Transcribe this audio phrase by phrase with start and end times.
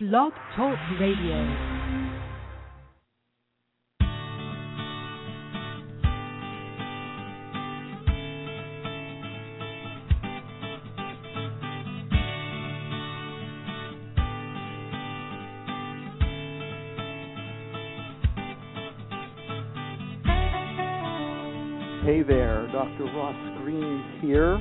[0.00, 1.38] Blog Talk Radio.
[22.02, 23.04] Hey there, Dr.
[23.14, 24.58] Ross Greene here,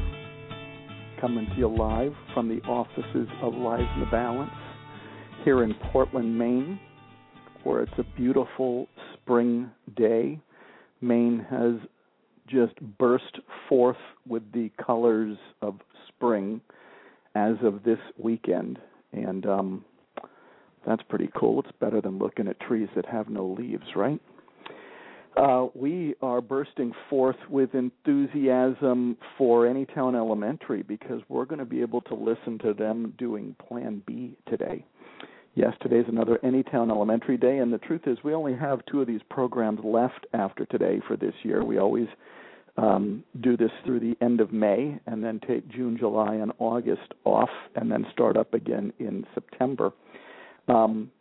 [1.20, 4.52] coming to you live from the offices of Lives in the Balance
[5.44, 6.80] here in Portland, Maine,
[7.64, 10.40] where it's a beautiful spring day.
[11.02, 11.76] Maine has
[12.48, 15.76] just burst forth with the colors of
[16.08, 16.62] spring
[17.36, 18.80] as of this weekend,
[19.12, 19.86] and um,
[20.86, 21.60] that's pretty cool.
[21.60, 24.22] It's better than looking at trees that have no leaves, right?
[25.36, 31.82] Uh, we are bursting forth with enthusiasm for Anytown Elementary because we're going to be
[31.82, 34.86] able to listen to them doing Plan B today.
[35.56, 39.08] Yes, today's another Anytown Elementary Day, and the truth is, we only have two of
[39.08, 41.64] these programs left after today for this year.
[41.64, 42.08] We always
[42.76, 47.14] um, do this through the end of May and then take June, July, and August
[47.24, 49.92] off, and then start up again in September.
[50.68, 51.12] Um,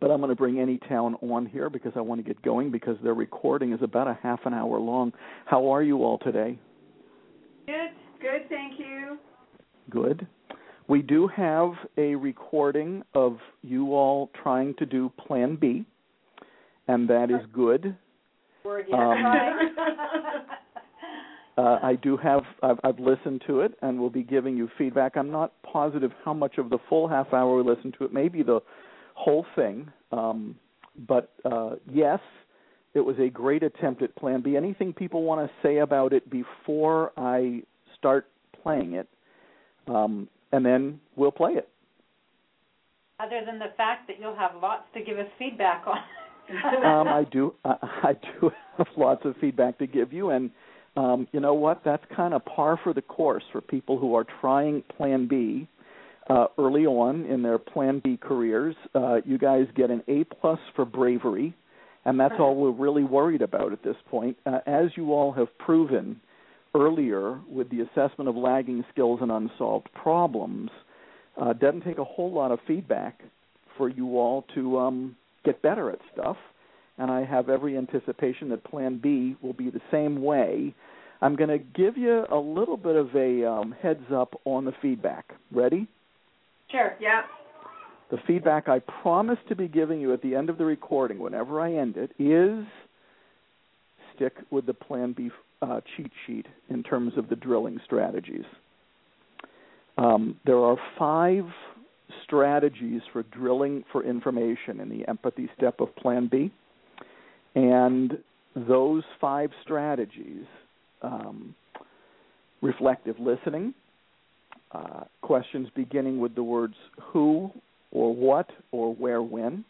[0.00, 2.96] but I'm going to bring Anytown on here because I want to get going because
[3.02, 5.12] their recording is about a half an hour long.
[5.44, 6.58] How are you all today?
[7.66, 9.18] Good, good, thank you.
[9.90, 10.26] Good.
[10.88, 15.84] We do have a recording of you all trying to do Plan B,
[16.86, 17.96] and that is good.
[18.64, 18.96] We're again
[21.58, 22.42] Uh, I do have.
[22.62, 25.16] I've, I've listened to it, and will be giving you feedback.
[25.16, 28.12] I'm not positive how much of the full half hour we listened to it.
[28.12, 28.60] Maybe the
[29.14, 29.90] whole thing.
[30.12, 30.56] Um,
[31.08, 32.20] but uh, yes,
[32.92, 34.54] it was a great attempt at Plan B.
[34.54, 37.62] Anything people want to say about it before I
[37.98, 38.26] start
[38.62, 39.08] playing it,
[39.88, 41.68] um, and then we'll play it.
[43.18, 45.98] Other than the fact that you'll have lots to give us feedback on.
[46.84, 47.54] um, I do.
[47.64, 50.50] I, I do have lots of feedback to give you, and
[50.96, 51.82] um, you know what?
[51.84, 55.66] That's kind of par for the course for people who are trying Plan B
[56.28, 58.74] uh, early on in their Plan B careers.
[58.94, 61.54] Uh, you guys get an A plus for bravery,
[62.04, 64.36] and that's all we're really worried about at this point.
[64.46, 66.20] Uh, as you all have proven
[66.80, 70.70] earlier with the assessment of lagging skills and unsolved problems,
[71.40, 73.20] uh, doesn't take a whole lot of feedback
[73.76, 76.36] for you all to um, get better at stuff.
[76.98, 80.74] And I have every anticipation that Plan B will be the same way.
[81.20, 84.72] I'm going to give you a little bit of a um, heads up on the
[84.80, 85.34] feedback.
[85.52, 85.88] Ready?
[86.70, 87.22] Sure, yeah.
[88.10, 91.60] The feedback I promise to be giving you at the end of the recording, whenever
[91.60, 92.64] I end it, is
[94.16, 95.30] stick with the Plan B
[95.62, 98.44] uh, cheat sheet in terms of the drilling strategies.
[99.98, 101.44] Um, there are five
[102.24, 106.52] strategies for drilling for information in the empathy step of Plan B,
[107.54, 108.18] and
[108.54, 110.44] those five strategies
[111.02, 111.54] um,
[112.62, 113.74] reflective listening,
[114.72, 117.50] uh, questions beginning with the words who
[117.92, 119.64] or what or where when,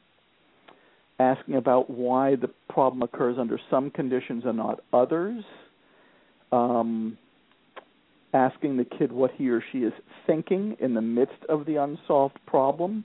[1.19, 5.45] asking about why the problem occurs under some conditions and not others,
[6.53, 7.17] um,
[8.35, 9.93] asking the kid what he or she is
[10.27, 13.05] thinking in the midst of the unsolved problem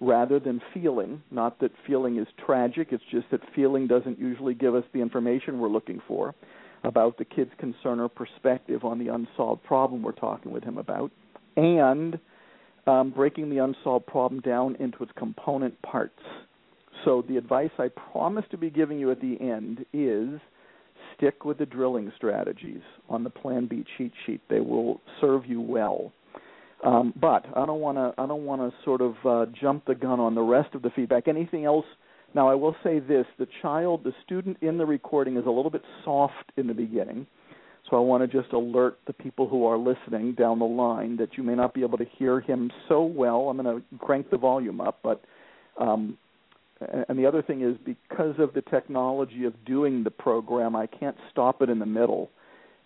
[0.00, 1.22] rather than feeling.
[1.30, 5.60] Not that feeling is tragic, it's just that feeling doesn't usually give us the information
[5.60, 6.34] we're looking for
[6.82, 11.10] about the kid's concern or perspective on the unsolved problem we're talking with him about.
[11.56, 12.18] And
[12.86, 16.20] um, breaking the unsolved problem down into its component parts.
[17.04, 20.40] So, the advice I promise to be giving you at the end is
[21.16, 24.40] stick with the drilling strategies on the Plan B cheat sheet.
[24.48, 26.12] They will serve you well.
[26.84, 28.12] Um, but I don't want to.
[28.20, 30.90] I don't want to sort of uh, jump the gun on the rest of the
[30.90, 31.28] feedback.
[31.28, 31.86] Anything else?
[32.34, 35.70] Now, I will say this: the child, the student in the recording, is a little
[35.70, 37.26] bit soft in the beginning.
[37.90, 41.36] So I want to just alert the people who are listening down the line that
[41.36, 43.50] you may not be able to hear him so well.
[43.50, 45.22] I'm going to crank the volume up, but
[45.78, 46.16] um,
[47.08, 51.16] and the other thing is because of the technology of doing the program, I can't
[51.30, 52.30] stop it in the middle,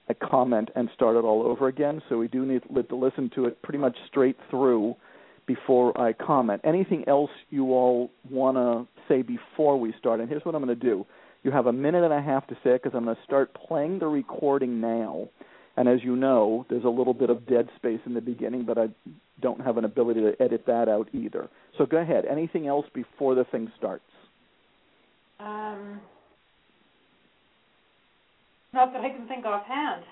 [0.09, 2.03] a comment, and start it all over again.
[2.09, 4.97] So we do need to listen to it pretty much straight through
[5.47, 6.61] before I comment.
[6.65, 10.21] Anything else you all want to say before we start?
[10.21, 11.07] And here's what I'm going to do.
[11.43, 13.57] You have a minute and a half to say it because I'm going to start
[13.69, 15.29] playing the recording now.
[15.77, 18.79] And as you know, there's a little bit of dead space in the beginning, but
[18.79, 18.89] I
[19.41, 21.49] don't have an ability to edit that out either.
[21.77, 22.25] So go ahead.
[22.27, 24.05] Anything else before the thing starts?
[25.41, 26.01] Um,
[28.73, 30.03] not that I can think offhand.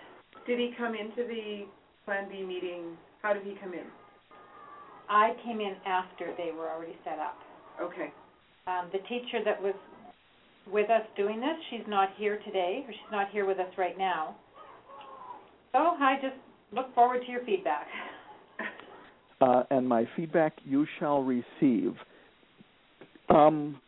[0.46, 1.64] Did he come into the
[2.05, 2.96] Plan B meeting?
[3.23, 3.87] How did he come in?
[5.08, 7.38] I came in after they were already set up.
[7.81, 8.12] Okay.
[8.67, 9.75] Um, the teacher that was
[10.70, 13.96] with us doing this, she's not here today, or she's not here with us right
[13.96, 14.37] now.
[15.73, 16.37] So I just
[16.73, 17.87] look forward to your feedback.
[19.41, 21.94] Uh, and my feedback you shall receive.
[23.29, 23.81] Um,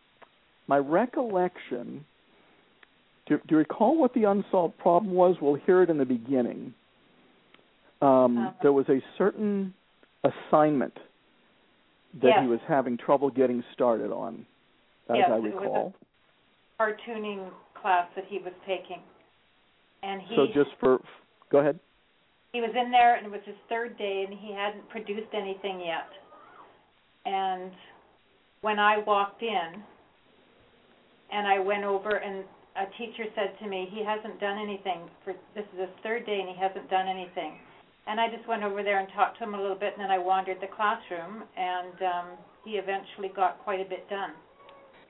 [0.67, 2.05] my recollection.
[3.27, 5.37] Do, do, you recall what the unsolved problem was?
[5.41, 6.75] We'll hear it in the beginning.
[8.01, 9.75] Um, uh there was a certain
[10.23, 10.95] assignment
[12.15, 12.39] that yes.
[12.43, 14.47] he was having trouble getting started on,
[15.11, 15.95] as yes, I it was recall.
[16.79, 17.51] a cartooning
[17.81, 19.01] class that he was taking,
[20.03, 21.01] and he so just for
[21.51, 21.79] go ahead.
[22.53, 25.81] He was in there, and it was his third day, and he hadn't produced anything
[25.81, 26.09] yet.
[27.27, 27.73] And
[28.63, 29.83] when I walked in,
[31.31, 32.45] and I went over, and
[32.77, 36.41] a teacher said to me, "He hasn't done anything for this is his third day,
[36.41, 37.59] and he hasn't done anything."
[38.07, 40.11] And I just went over there and talked to him a little bit, and then
[40.11, 42.27] I wandered the classroom, and um,
[42.65, 44.33] he eventually got quite a bit done.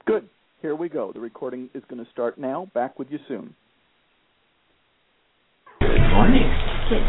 [0.05, 0.29] Good.
[0.61, 1.12] Here we go.
[1.12, 2.69] The recording is going to start now.
[2.75, 3.55] Back with you soon.
[5.79, 6.57] Good morning.
[6.88, 7.05] Caleb,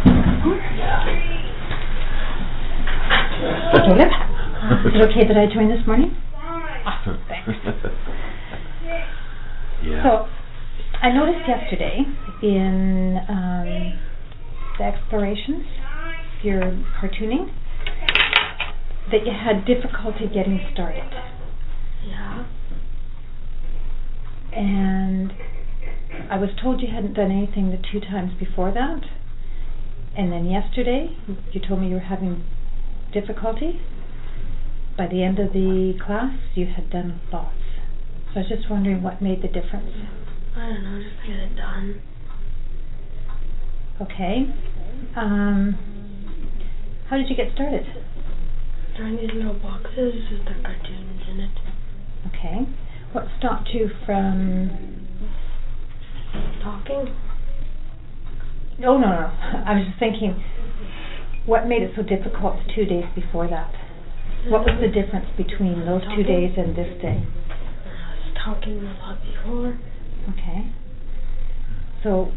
[4.85, 6.17] is it okay that I joined this morning?
[6.85, 7.49] Awesome, thanks.
[9.83, 10.03] yeah.
[10.03, 10.27] So,
[11.01, 11.99] I noticed yesterday
[12.43, 13.99] in um,
[14.77, 15.65] the explorations,
[16.43, 16.61] your
[16.99, 17.49] cartooning,
[19.11, 21.09] that you had difficulty getting started.
[22.05, 22.45] Yeah.
[24.51, 25.31] And
[26.29, 29.18] I was told you hadn't done anything the two times before that.
[30.19, 31.15] And then yesterday,
[31.53, 32.43] you told me you were having
[33.13, 33.79] difficulty.
[34.97, 37.55] By the end of the class, you had done lots.
[38.33, 39.89] So I was just wondering what made the difference.
[40.57, 42.01] I don't know, just get it done.
[44.01, 44.53] Okay.
[45.15, 45.77] Um,
[47.09, 47.85] how did you get started?
[48.97, 51.57] Drawing these little boxes with the cartoons in it.
[52.27, 52.67] Okay.
[53.13, 55.07] What stopped you from?
[56.61, 57.15] Talking?
[58.85, 59.31] Oh no, no.
[59.65, 60.41] I was just thinking,
[61.45, 63.73] what made it so difficult the two days before that?
[64.47, 67.27] What was the difference between those two days and this day?
[67.27, 69.79] I was talking a lot before.
[70.31, 70.71] Okay.
[72.03, 72.31] So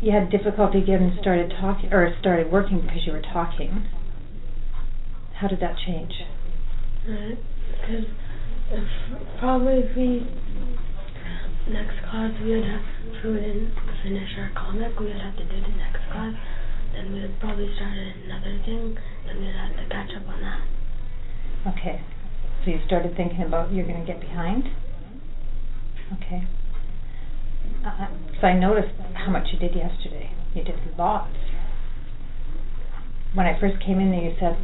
[0.00, 3.88] you had difficulty getting started talking or started working because you were talking.
[5.40, 6.12] How did that change?
[7.08, 7.34] Uh,
[7.66, 8.04] because
[8.70, 8.88] if,
[9.40, 10.26] probably if we
[11.70, 12.82] next class we would have
[13.12, 16.34] if we didn't finish our comic we would have to do the next class.
[16.92, 18.96] Then we would probably start another thing.
[19.26, 20.60] Then we'd have to catch up on that.
[21.76, 22.00] Okay.
[22.64, 24.64] So you started thinking about you're going to get behind?
[26.14, 26.46] Okay.
[27.84, 28.06] Uh,
[28.40, 30.30] so I noticed how much you did yesterday.
[30.54, 31.34] You did lots.
[33.34, 34.56] When I first came in there, you said,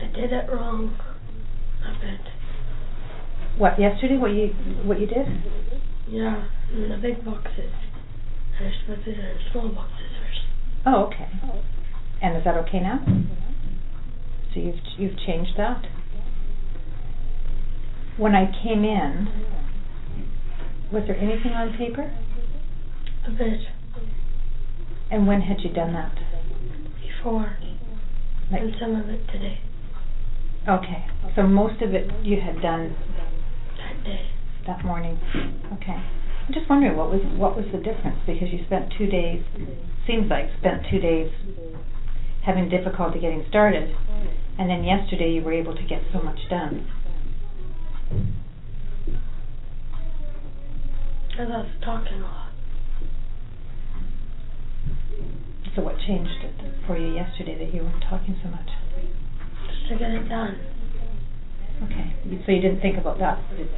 [0.00, 0.96] I did it wrong
[1.84, 2.35] a bit.
[3.56, 4.16] "What yesterday?
[4.16, 4.48] What you
[4.84, 5.26] what you did?"
[6.08, 7.72] Yeah, in the big boxes.
[8.58, 10.40] And you're supposed to do it in small boxes first.
[10.86, 11.28] Oh, okay.
[12.22, 13.00] And is that okay now?
[14.54, 15.84] So you've you've changed that.
[18.16, 19.28] When I came in,
[20.92, 22.10] was there anything on paper?
[23.26, 23.60] A bit
[25.10, 26.14] And when had you done that?
[27.02, 27.58] before.
[28.50, 29.58] Like, and some of it today.
[30.68, 31.04] okay.
[31.34, 32.96] So most of it you had done
[34.66, 35.18] That morning.
[35.72, 35.96] Okay.
[36.46, 39.42] I'm just wondering what was what was the difference because you spent two days.
[40.06, 41.30] Seems like spent two days
[42.44, 43.94] having difficulty getting started,
[44.58, 46.86] and then yesterday you were able to get so much done.
[51.28, 52.52] Because I was talking a lot.
[55.74, 56.54] So what changed it
[56.86, 58.68] for you yesterday that you weren't talking so much?
[59.68, 60.75] Just to get it done.
[61.84, 62.16] Okay.
[62.46, 63.68] So you didn't think about that the,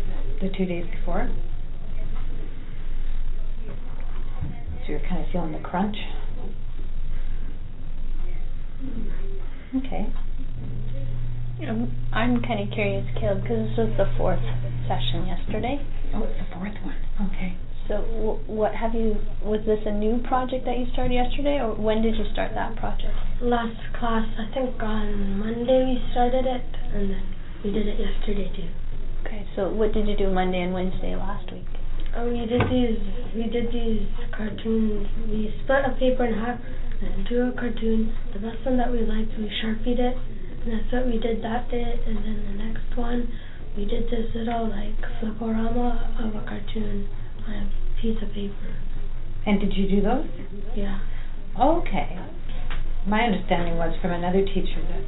[0.48, 1.30] the two days before?
[4.86, 5.96] So you're kind of feeling the crunch?
[9.76, 10.06] Okay.
[11.68, 14.40] Um, I'm kind of curious, Caleb, because this was the fourth
[14.86, 15.84] session yesterday.
[16.14, 16.96] Oh, it's the fourth one.
[17.28, 17.56] Okay.
[17.88, 19.16] So, w- what have you?
[19.42, 22.76] Was this a new project that you started yesterday, or when did you start that
[22.76, 23.12] project?
[23.42, 26.64] Last class, I think on Monday we started it,
[26.94, 27.22] and then
[27.64, 28.70] we did it yesterday too.
[29.26, 29.46] Okay.
[29.56, 31.66] So, what did you do Monday and Wednesday last week?
[32.16, 32.98] Oh, we did these.
[33.34, 35.06] We did these cartoons.
[35.28, 36.58] We split a paper in half
[37.02, 38.14] and drew a cartoon.
[38.32, 40.16] The best one that we liked, we sharpied it,
[40.64, 42.00] and that's what we did that day.
[42.06, 43.28] And then the next one,
[43.76, 47.08] we did this little like fliporama of a cartoon
[47.46, 48.74] on a piece of paper.
[49.46, 50.26] And did you do those?
[50.76, 51.00] Yeah.
[51.58, 52.18] Okay.
[53.06, 55.02] my understanding was from another teacher that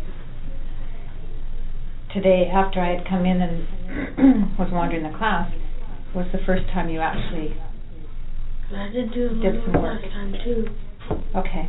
[2.13, 5.51] today, after I had come in and was wandering the class,
[6.15, 7.57] was the first time you actually,
[8.75, 10.01] I did do Did some work.
[10.01, 10.67] last time too.
[11.35, 11.69] okay,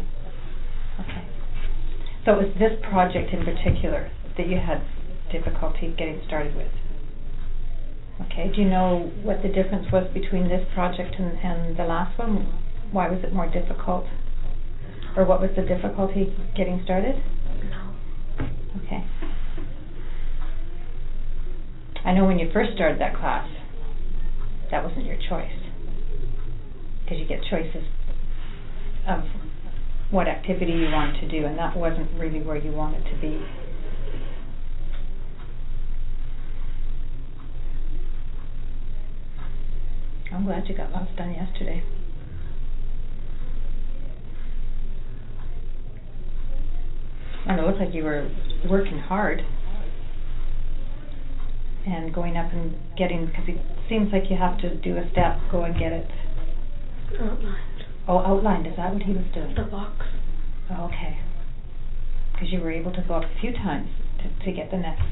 [1.00, 1.25] okay.
[2.25, 4.81] So it was this project in particular that you had
[5.31, 6.67] difficulty getting started with?
[8.21, 12.17] Okay, do you know what the difference was between this project and, and the last
[12.19, 12.45] one?
[12.91, 14.05] Why was it more difficult?
[15.15, 17.15] Or what was the difficulty getting started?
[17.69, 17.95] No.
[18.86, 19.03] Okay.
[22.03, 23.48] I know when you first started that class,
[24.72, 25.51] that wasn't your choice.
[27.03, 27.84] Because you get choices
[29.08, 29.24] of
[30.10, 33.46] what activity you want to do, and that wasn't really where you wanted to be.
[40.34, 41.84] I'm glad you got lots done yesterday.
[47.46, 48.29] And it looked like you were
[48.70, 49.43] working hard
[51.85, 55.39] and going up and getting, because it seems like you have to do a step,
[55.51, 56.07] go and get it.
[57.19, 57.85] Outlined.
[58.07, 59.55] Oh, outlined, is that what he was doing?
[59.55, 60.05] The box.
[60.69, 61.19] Oh, okay.
[62.33, 65.03] Because you were able to go up a few times to, to get the next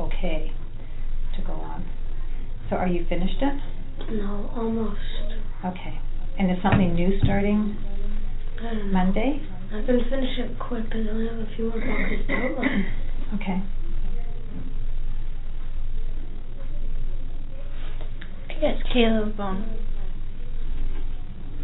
[0.00, 0.52] okay
[1.36, 1.84] to go on.
[2.68, 3.60] So are you finished it?
[4.10, 4.98] No, almost.
[5.64, 6.00] Okay.
[6.38, 7.76] And is something new starting
[8.62, 8.84] know.
[8.92, 9.42] Monday?
[9.68, 12.86] I can finish it quick because I only have a few more boxes to outline.
[13.34, 13.62] Okay.
[18.62, 19.66] Guess Caleb, um,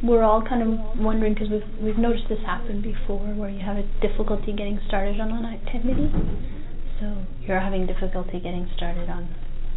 [0.02, 3.76] we're all kind of wondering because we've we've noticed this happen before, where you have
[3.76, 6.10] a difficulty getting started on an activity.
[6.98, 9.32] So you're having difficulty getting started on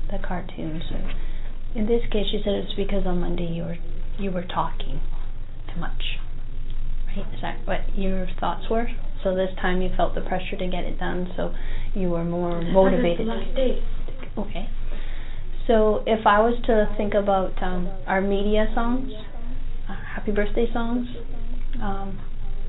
[0.09, 0.81] the cartoon.
[0.89, 0.95] So
[1.77, 3.77] in this case, you said it's because on Monday you were
[4.17, 4.99] you were talking
[5.71, 6.17] too much.
[7.05, 7.27] Right?
[7.35, 8.87] Is that what your thoughts were?
[9.23, 11.53] So this time you felt the pressure to get it done, so
[11.93, 13.27] you were more motivated.
[13.27, 13.83] That is the last day.
[14.39, 14.69] Okay.
[15.71, 19.09] So if I was to think about um, our media songs,
[19.87, 21.07] uh, happy birthday songs,
[21.81, 22.19] um,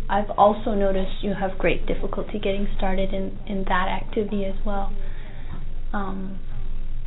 [0.09, 4.95] I've also noticed you have great difficulty getting started in, in that activity as well.
[5.93, 6.39] Um,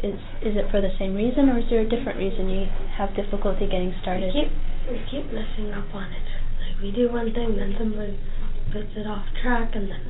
[0.03, 3.15] is is it for the same reason, or is there a different reason you have
[3.15, 4.35] difficulty getting started?
[4.35, 4.51] We keep
[4.91, 6.27] we keep messing up on it.
[6.59, 8.19] Like we do one thing, then somebody
[8.67, 10.03] puts it off track, and then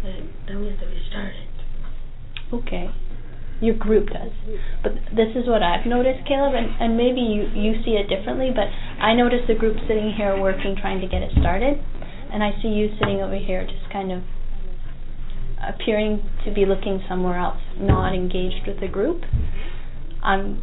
[0.00, 2.54] uh, then we have to restart it.
[2.54, 2.88] Okay.
[3.60, 4.32] Your group does.
[4.82, 8.50] But this is what I've noticed, Caleb, and, and maybe you, you see it differently,
[8.54, 8.68] but
[9.02, 11.80] I notice the group sitting here working, trying to get it started,
[12.32, 14.22] and I see you sitting over here just kind of
[15.66, 19.22] appearing to be looking somewhere else, not engaged with the group.
[20.22, 20.62] Um,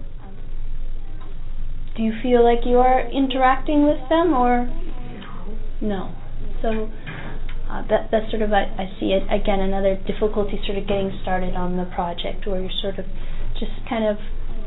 [1.96, 4.70] do you feel like you are interacting with them, or
[5.82, 6.14] no?
[6.62, 6.90] So
[7.74, 11.10] uh, that that's sort of I, I see it again another difficulty sort of getting
[11.24, 13.06] started on the project where you're sort of
[13.58, 14.18] just kind of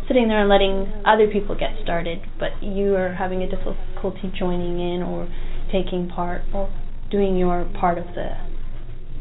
[0.08, 4.78] sitting there and letting other people get started, but you are having a difficulty joining
[4.78, 5.28] in or
[5.72, 6.72] taking part or
[7.10, 8.30] doing your part of the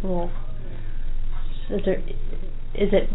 [0.04, 0.32] role.
[1.68, 2.00] So is there
[2.74, 3.10] is it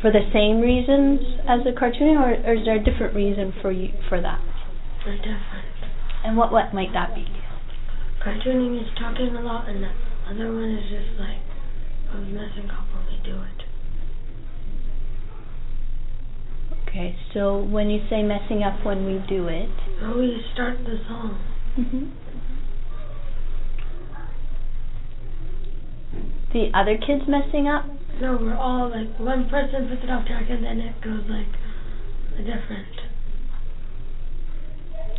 [0.00, 3.70] for the same reasons as the cartooning, or, or is there a different reason for
[3.70, 4.40] you for that?
[6.24, 7.26] And what what might that be?
[8.24, 9.90] Cartooning is talking a lot, and the
[10.30, 11.42] other one is just like
[12.12, 13.64] I was messing up when we do it.
[16.88, 20.98] Okay, so when you say messing up when we do it, When we start the
[21.08, 21.40] song,
[21.74, 22.10] hmm
[26.52, 27.86] the other kids messing up.
[28.20, 31.48] no, we're all like one person puts it off track, and then it goes like
[32.38, 33.00] a different.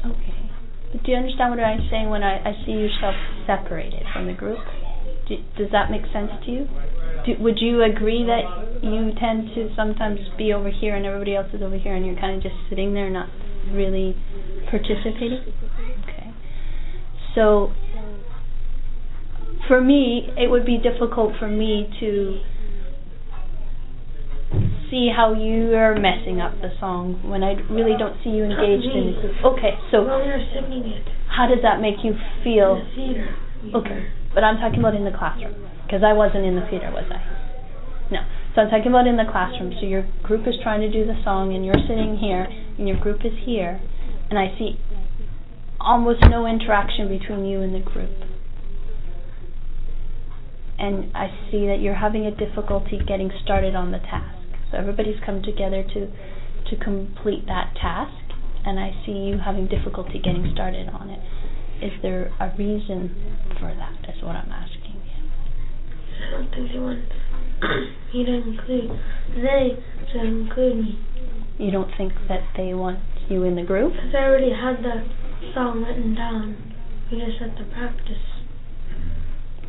[0.05, 0.52] Okay.
[0.94, 3.16] Do you understand what I'm saying when I, I see yourself
[3.48, 4.60] separated from the group?
[5.28, 6.68] Do, does that make sense to you?
[7.26, 11.48] Do, would you agree that you tend to sometimes be over here and everybody else
[11.54, 13.30] is over here and you're kind of just sitting there not
[13.72, 14.16] really
[14.70, 15.42] participating?
[16.04, 16.30] Okay.
[17.34, 17.74] So
[19.68, 22.40] for me, it would be difficult for me to
[24.94, 28.94] see how you are messing up the song when I really don't see you engaged
[28.94, 29.42] in it.
[29.42, 32.78] Okay, so when we were singing it how does that make you feel?
[32.78, 33.36] in the theater.
[33.74, 37.10] Okay, but I'm talking about in the classroom because I wasn't in the theater, was
[37.10, 37.26] I?
[38.14, 38.22] No.
[38.54, 39.74] So I'm talking about in the classroom.
[39.82, 42.46] So your group is trying to do the song, and you're sitting here,
[42.78, 43.82] and your group is here,
[44.30, 44.78] and I see
[45.82, 48.14] almost no interaction between you and the group.
[50.78, 54.43] And I see that you're having a difficulty getting started on the task.
[54.74, 56.10] So everybody's come together to
[56.70, 58.34] to complete that task,
[58.65, 61.20] and I see you having difficulty getting started on it.
[61.86, 63.13] Is there a reason
[63.60, 64.10] for that?
[64.10, 66.32] Is what I'm asking you.
[66.32, 67.12] don't think he wanted
[68.13, 69.00] me to include
[69.36, 69.77] they
[70.13, 71.00] to include me.
[71.60, 72.98] You don't think that they want
[73.30, 73.94] you in the group?
[73.94, 75.06] Because I already had the
[75.53, 76.74] song written down.
[77.12, 78.18] We just had to practice.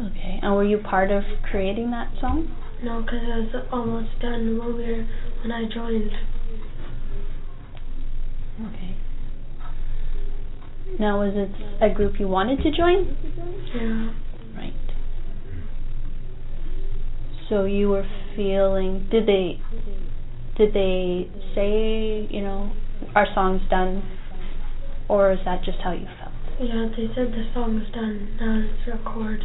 [0.00, 0.40] Okay.
[0.40, 2.48] And were you part of creating that song?
[2.82, 5.06] No, because it was almost done when we were
[5.42, 6.10] when I joined.
[8.66, 8.96] Okay.
[10.98, 13.16] Now, was it a group you wanted to join?
[13.74, 14.12] Yeah.
[14.56, 14.72] Right.
[17.48, 19.60] So you were feeling did they
[20.56, 22.72] did they say, you know,
[23.14, 24.02] our song's done
[25.08, 26.32] or is that just how you felt?
[26.60, 28.36] Yeah, they said the song's done.
[28.40, 29.44] Now let's record.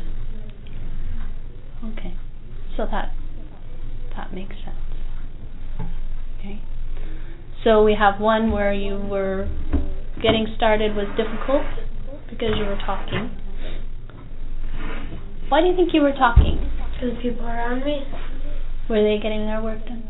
[1.83, 2.15] Okay.
[2.77, 3.11] So that
[4.19, 4.75] that makes sense.
[6.39, 6.61] Okay.
[7.63, 9.47] So we have one where you were
[10.21, 11.63] getting started was difficult
[12.29, 13.31] because you were talking.
[15.47, 16.59] Why do you think you were talking?
[16.99, 18.03] The people around me.
[18.89, 20.03] Were they getting their work done?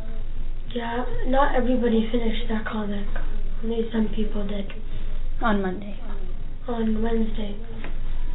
[0.73, 3.05] Yeah, not everybody finished their comic.
[3.63, 4.71] Only some people did
[5.41, 5.99] On Monday.
[6.67, 7.55] on Wednesday.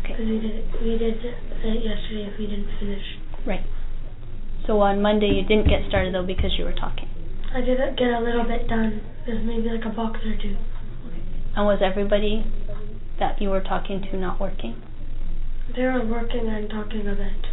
[0.04, 0.14] Okay.
[0.14, 3.02] Because we did we did it yesterday if we didn't finish.
[3.46, 3.64] Right.
[4.66, 7.08] So on Monday you didn't get started though because you were talking.
[7.54, 9.02] I did get a little bit done.
[9.26, 10.56] There's maybe like a box or two.
[11.56, 12.44] And was everybody
[13.20, 14.82] that you were talking to not working?
[15.76, 17.46] They were working and talking a bit.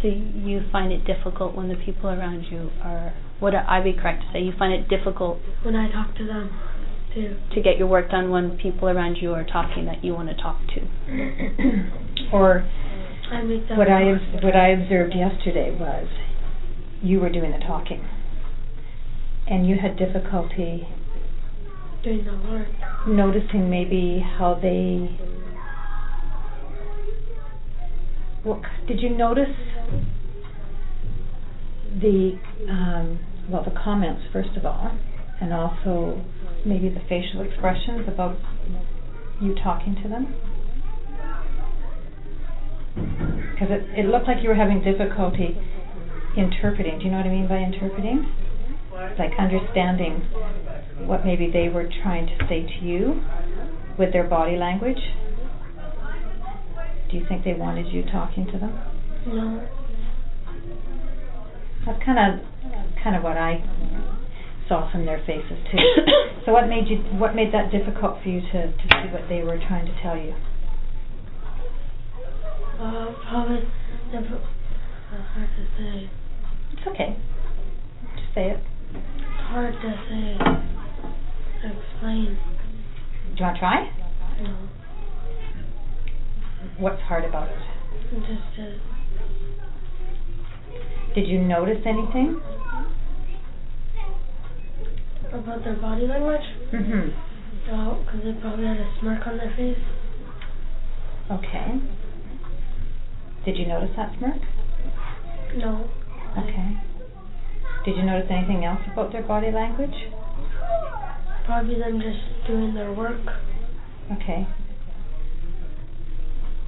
[0.00, 4.22] So you find it difficult when the people around you are, would I be correct
[4.22, 6.50] to say, you find it difficult When I talk to them,
[7.14, 7.36] too.
[7.54, 10.36] to get your work done when people around you are talking that you want to
[10.36, 10.80] talk to?
[12.32, 12.68] or
[13.32, 13.42] I
[13.74, 14.12] what I
[14.42, 16.06] what I observed yesterday was
[17.02, 18.06] you were doing the talking,
[19.46, 20.88] and you had difficulty
[22.02, 22.68] doing the work.
[23.06, 25.18] noticing maybe how they.
[28.44, 29.56] Well, did you notice
[32.00, 32.38] the
[32.68, 33.18] um,
[33.50, 34.96] well the comments first of all,
[35.40, 36.24] and also
[36.64, 38.38] maybe the facial expressions about
[39.40, 40.34] you talking to them?
[43.52, 45.56] Because it, it looked like you were having difficulty
[46.36, 46.98] interpreting.
[46.98, 48.32] Do you know what I mean by interpreting?
[49.18, 50.20] Like understanding
[51.06, 53.22] what maybe they were trying to say to you
[53.98, 54.98] with their body language.
[57.10, 58.78] Do you think they wanted you talking to them?
[59.26, 59.68] No.
[61.84, 62.46] That's kind of
[63.02, 63.62] kind of what I
[64.68, 65.78] saw from their faces too.
[66.44, 69.42] so what made you what made that difficult for you to to see what they
[69.42, 70.34] were trying to tell you?
[72.80, 73.62] Uh, probably.
[74.12, 76.10] Uh, hard to say.
[76.86, 77.16] It's okay.
[78.14, 78.60] Just say it.
[78.94, 80.38] It's hard to say.
[81.62, 82.38] To explain.
[83.34, 83.90] Do you want to try?
[84.40, 84.56] No.
[86.78, 87.58] What's hard about it?
[88.20, 88.78] Just to.
[91.14, 92.40] Did you notice anything?
[95.32, 96.40] About their body language?
[96.72, 97.12] Mm Mhm.
[97.66, 99.76] No, because they probably had a smirk on their face.
[101.32, 101.80] Okay.
[103.44, 104.40] Did you notice that smirk?
[105.56, 105.88] No.
[106.38, 106.76] Okay.
[107.84, 109.94] Did you notice anything else about their body language?
[111.44, 113.20] Probably them just doing their work.
[114.12, 114.46] Okay.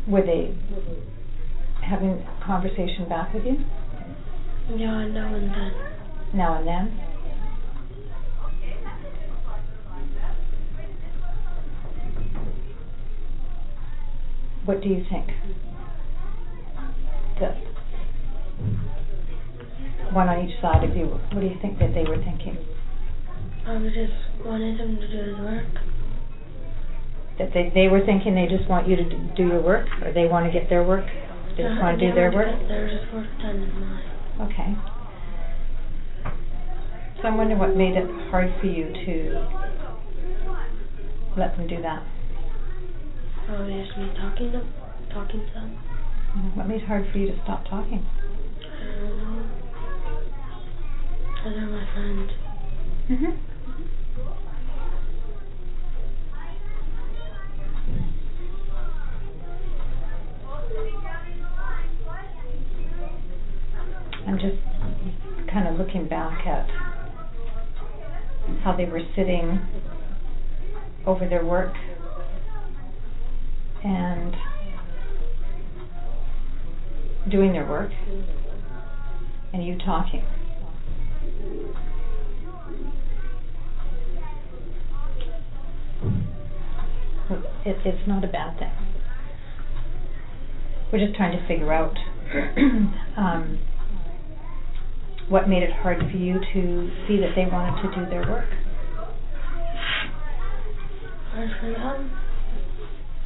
[0.07, 0.55] Were they
[1.83, 3.57] having conversation back with you
[4.77, 5.73] Yeah, now and then.
[6.35, 7.01] now and then?
[14.65, 15.29] What do you think?
[17.41, 17.68] The
[20.19, 21.07] one on each side of you.
[21.07, 22.59] What do you think that they were thinking?
[22.59, 25.71] Um, Probably just wanted him to do his work.
[27.39, 30.27] That they they were thinking they just want you to do your work, or they
[30.27, 31.07] want to get their work.
[31.57, 32.51] They just want to do their work.
[32.67, 34.03] Their work done in mine.
[34.43, 34.75] Okay.
[37.23, 39.47] So I'm wondering what made it hard for you to
[41.39, 42.03] let them do that.
[42.03, 44.67] Oh, Probably just me talking to
[45.15, 45.79] talking to them.
[46.35, 46.59] Mm-hmm.
[46.59, 48.03] What made it hard for you to stop talking?
[48.03, 49.68] I don't know.
[51.45, 52.31] They're my friends.
[53.09, 53.49] Mm-hmm.
[64.27, 64.57] I'm just
[65.51, 66.69] kind of looking back at
[68.63, 69.61] how they were sitting
[71.07, 71.73] over their work
[73.85, 74.35] and
[77.31, 77.93] doing their work
[79.53, 80.25] and you talking.
[87.65, 88.73] It, it's not a bad thing.
[90.93, 91.97] We're just trying to figure out
[93.17, 93.59] um,
[95.29, 98.49] what made it hard for you to see that they wanted to do their work?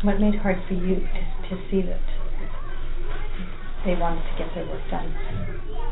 [0.02, 2.02] What made it hard for you to, to see that
[3.86, 5.12] they wanted to get their work done?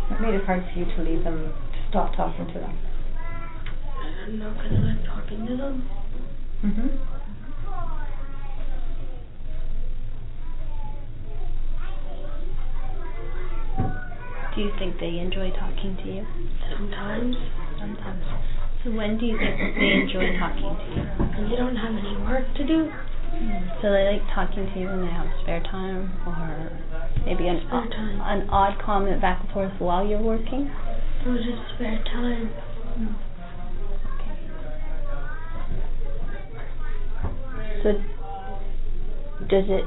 [0.09, 2.79] What made it hard for you to leave them, to stop talking to them?
[4.27, 5.89] I'm not gonna like talking to them.
[6.65, 7.20] Mm-hmm.
[14.61, 16.27] Do you think they enjoy talking to you?
[16.77, 17.35] Sometimes.
[17.81, 18.23] Sometimes.
[18.85, 21.01] So when do you think they enjoy talking to you?
[21.33, 22.93] And they don't have any work to do.
[22.93, 23.81] Hmm.
[23.81, 26.77] So they like talking to you when they have spare time, or
[27.25, 28.21] maybe an Spare time.
[28.21, 30.69] an odd comment back and forth while you're working.
[31.25, 32.49] Was just spare time.
[33.01, 33.17] Hmm.
[37.83, 37.93] So
[39.49, 39.85] does it?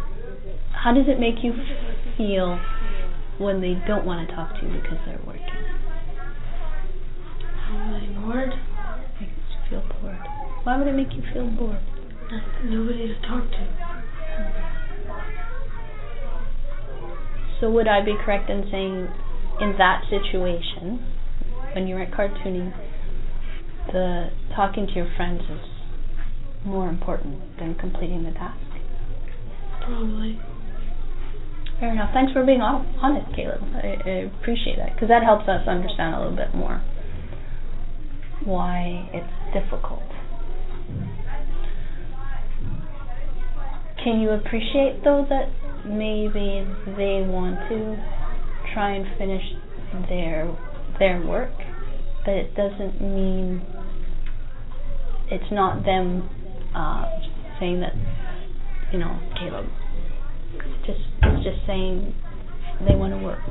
[0.71, 1.53] How does it make you
[2.17, 2.57] feel
[3.38, 5.43] when they don't want to talk to you because they're working?
[7.69, 8.54] I'm really bored.
[9.19, 10.28] Makes you feel bored.
[10.63, 11.80] Why would it make you feel bored?
[12.63, 13.67] Nobody to talk to.
[17.60, 19.08] So would I be correct in saying,
[19.62, 21.00] in that situation,
[21.74, 22.74] when you're at cartooning,
[23.91, 28.60] the talking to your friends is more important than completing the task?
[29.82, 30.39] Probably.
[31.84, 32.12] Fair enough.
[32.13, 33.60] Thanks for being honest, Caleb.
[33.76, 36.82] I, I appreciate that because that helps us understand a little bit more
[38.46, 40.08] why it's difficult.
[44.02, 45.52] Can you appreciate though that
[45.84, 46.63] maybe
[46.96, 48.00] they want to
[48.74, 49.43] try and finish
[50.08, 50.56] their
[51.00, 51.52] their work,
[52.24, 53.62] but it doesn't mean
[55.30, 56.30] it's not them
[56.74, 57.10] uh,
[57.60, 57.91] saying that
[58.93, 59.65] you know Caleb.
[60.86, 61.02] Just
[61.44, 62.13] just saying
[62.88, 63.44] they want to work.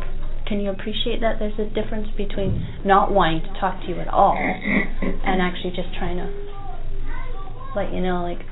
[0.46, 4.08] Can you appreciate that there's a difference between not wanting to talk to you at
[4.08, 6.28] all and actually just trying to
[7.74, 8.44] let you know like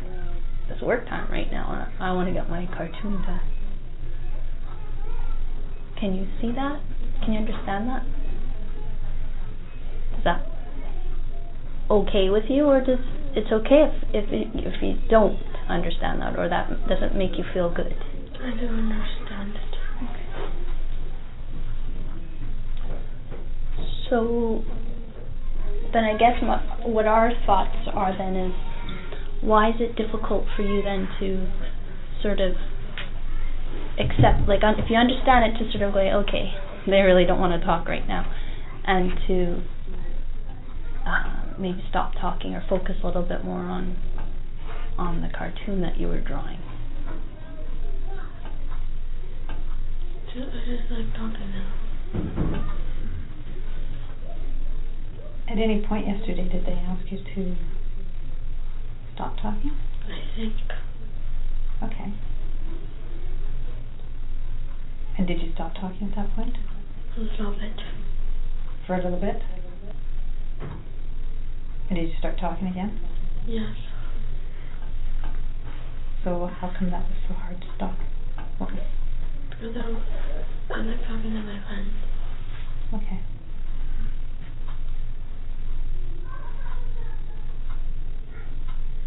[0.71, 3.41] it's work time right now and I want to get my cartoon done.
[5.99, 6.81] Can you see that?
[7.23, 8.07] Can you understand that?
[10.17, 10.47] Is that
[11.91, 12.99] okay with you, or does
[13.37, 17.73] it's okay if if if you don't understand that, or that doesn't make you feel
[17.73, 17.95] good?
[18.43, 19.77] I don't understand it.
[24.09, 24.65] So
[25.93, 28.53] then I guess my, what our thoughts are then is
[29.41, 31.49] why is it difficult for you then to
[32.23, 32.55] sort of
[33.99, 36.53] accept like un- if you understand it to sort of go okay
[36.87, 38.31] they really don't want to talk right now
[38.85, 39.63] and to
[41.07, 43.97] uh, maybe stop talking or focus a little bit more on
[44.99, 46.59] on the cartoon that you were drawing
[50.33, 52.71] I just like talking them.
[55.49, 57.57] At any point yesterday, did they ask you to
[59.15, 59.73] stop talking?
[60.07, 60.55] I think.
[61.83, 62.13] Okay.
[65.19, 66.57] And did you stop talking at that point?
[67.17, 67.83] A little bit.
[68.87, 69.43] For a little bit?
[71.89, 73.01] And did you start talking again?
[73.49, 73.75] Yes.
[76.23, 77.97] So how come that was so hard to stop?
[78.59, 78.81] What was,
[79.61, 81.93] Because I, I like talking to my friends.
[82.95, 83.21] okay.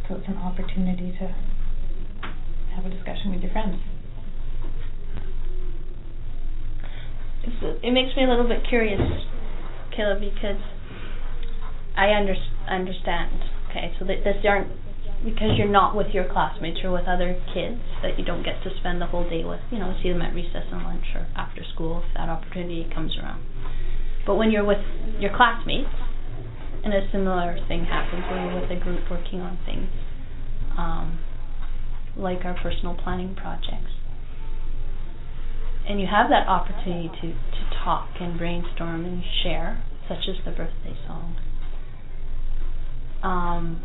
[0.08, 1.36] So it's an opportunity to
[2.76, 3.82] have a discussion with your friends.
[7.46, 9.02] It's, it makes me a little bit curious,
[9.98, 10.62] Kayla, because
[11.98, 12.36] I under,
[12.70, 13.42] understand.
[13.72, 14.70] Okay, so that this aren't
[15.24, 18.70] because you're not with your classmates or with other kids that you don't get to
[18.80, 19.62] spend the whole day with.
[19.72, 23.18] You know, see them at recess and lunch or after school if that opportunity comes
[23.18, 23.44] around.
[24.26, 24.84] But when you're with
[25.20, 25.90] your classmates,
[26.84, 29.88] and a similar thing happens when you're with a group working on things,
[30.78, 31.20] um,
[32.18, 33.92] like our personal planning projects
[35.88, 40.52] and you have that opportunity to, to talk and brainstorm and share, such as the
[40.52, 41.36] birthday song,
[43.22, 43.84] um,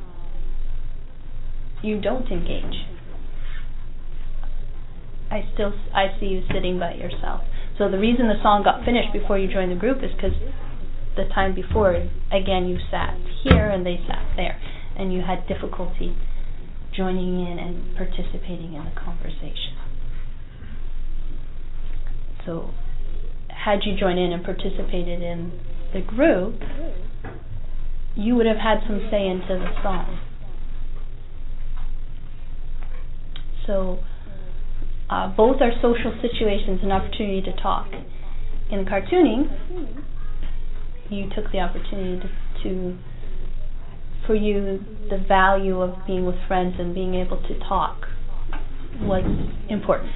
[1.83, 2.87] you don't engage.
[5.31, 7.43] I still I see you sitting by yourself.
[7.77, 10.33] So the reason the song got finished before you joined the group is because
[11.17, 11.95] the time before,
[12.33, 14.61] again, you sat here and they sat there,
[14.97, 16.17] and you had difficulty
[16.97, 19.75] joining in and participating in the conversation.
[22.47, 22.71] So,
[23.49, 25.53] had you joined in and participated in
[25.93, 26.61] the group,
[28.15, 30.21] you would have had some say into the song.
[33.69, 33.99] So,
[35.11, 37.87] uh, both are social situations, an opportunity to talk.
[38.71, 39.45] In cartooning,
[41.11, 42.99] you took the opportunity to, to
[44.27, 48.07] for you the value of being with friends and being able to talk
[49.01, 49.25] was
[49.69, 50.13] important.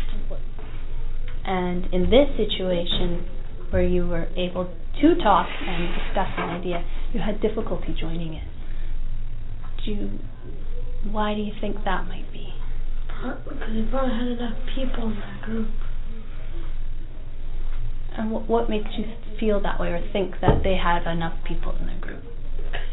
[1.45, 3.29] And in this situation
[3.71, 8.49] where you were able to talk and discuss an idea, you had difficulty joining it.
[9.85, 10.11] Do you,
[11.11, 12.62] why do you think that might be?
[13.23, 15.69] Because we probably had enough people in that group.
[18.17, 19.05] And what, what makes you
[19.41, 22.23] feel that way or think that they had enough people in the group?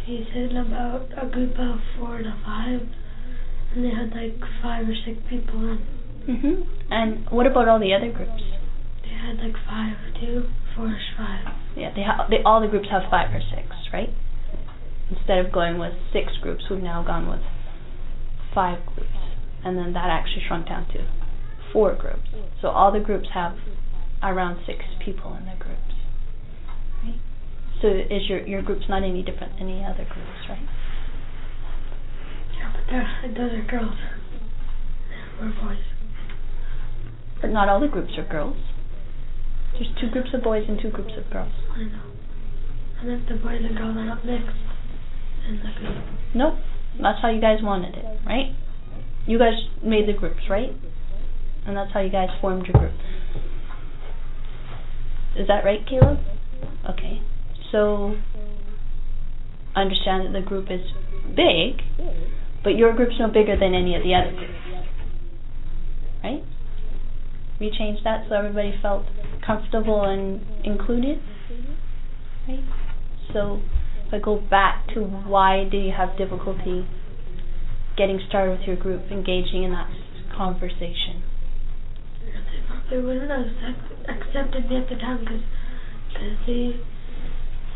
[0.05, 2.81] He said about a group of four to five,
[3.75, 5.85] and they had like five or six people in.
[6.27, 6.67] Mhm.
[6.89, 8.43] And what about all the other groups?
[9.03, 11.53] They had like five too, four or five.
[11.75, 14.09] Yeah, they ha- they all the groups have five or six, right?
[15.09, 17.41] Instead of going with six groups, we've now gone with
[18.53, 19.09] five groups,
[19.63, 21.07] and then that actually shrunk down to
[21.73, 22.29] four groups.
[22.61, 23.55] So all the groups have
[24.21, 25.95] around six people in their groups,
[27.03, 27.19] right?
[27.81, 30.67] So is your your group's not any different than any other groups, right?
[32.57, 33.95] Yeah, but they're, those are girls.
[35.39, 35.77] We're boys.
[37.41, 38.57] But not all the groups are girls.
[39.73, 41.53] There's two groups of boys and two groups of girls.
[41.71, 42.01] I know.
[43.01, 44.59] And if the boys and girls are not mixed
[45.47, 46.03] in the group.
[46.35, 46.55] Nope.
[47.01, 48.51] That's how you guys wanted it, right?
[49.25, 49.53] You guys
[49.83, 50.71] made the groups, right?
[51.65, 52.93] And that's how you guys formed your group.
[55.37, 56.19] Is that right, Caleb?
[56.89, 57.21] Okay.
[57.71, 58.15] So
[59.75, 60.81] I understand that the group is
[61.35, 61.81] big,
[62.63, 64.87] but your group's no bigger than any of the other groups.
[66.23, 66.43] Right?
[67.59, 69.05] We changed that so everybody felt
[69.45, 71.21] comfortable and included.
[72.47, 72.63] Right?
[73.31, 73.61] So
[74.07, 76.87] if I go back to why do you have difficulty
[77.99, 79.91] getting started with your group, engaging in that
[80.31, 81.19] conversation?
[82.87, 85.43] They wouldn't have accept, accepted me at the time because
[86.15, 86.79] cause they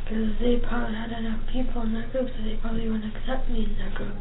[0.07, 3.67] because they probably had enough people in their group, so they probably wouldn't accept me
[3.67, 4.15] in their group.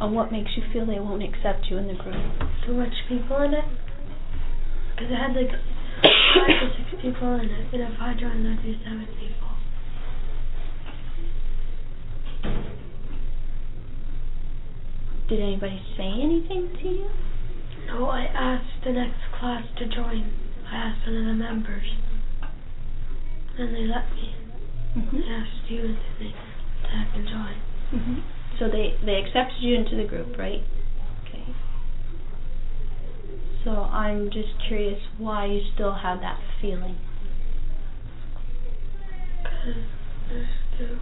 [0.00, 2.16] And what makes you feel they won't accept you in the group?
[2.64, 3.68] Too much people in it.
[4.96, 8.62] Because it had like five or six people in it, and if I joined, there'd
[8.64, 9.49] be seven people.
[15.30, 17.08] Did anybody say anything to you?
[17.86, 20.34] No, I asked the next class to join.
[20.68, 21.86] I asked one of the members,
[23.56, 24.34] and they let me.
[24.96, 25.16] Mm-hmm.
[25.18, 26.34] I asked you and they
[26.82, 28.00] that I can join.
[28.00, 28.20] Mm-hmm.
[28.58, 30.64] So they they accepted you into the group, right?
[31.28, 31.54] Okay.
[33.62, 36.98] So I'm just curious why you still have that feeling.
[39.44, 39.84] Because
[40.28, 40.98] there's two.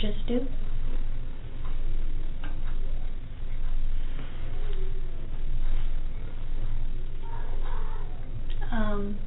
[0.00, 0.46] Just do.
[8.70, 9.18] Um,